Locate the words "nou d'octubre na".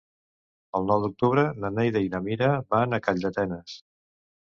0.91-1.71